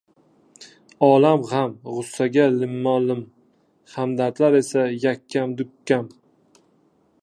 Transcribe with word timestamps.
•Olam 1.07 1.43
g‘am-g‘ussaga 1.51 2.47
limmo-lim. 2.55 3.23
Hamdardlar 3.97 4.61
esa 4.65 4.91
yakkam-dukkam. 5.07 6.15